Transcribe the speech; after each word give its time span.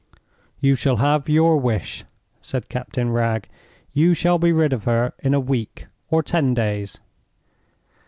"You 0.59 0.73
shall 0.73 0.95
have 0.95 1.29
your 1.29 1.57
wish," 1.59 2.05
said 2.41 2.69
Captain 2.69 3.11
Wragge. 3.11 3.47
"You 3.93 4.15
shall 4.15 4.39
be 4.39 4.51
rid 4.51 4.73
of 4.73 4.85
her 4.85 5.13
in 5.19 5.35
a 5.35 5.39
week 5.39 5.85
or 6.09 6.23
ten 6.23 6.55
days." 6.55 6.99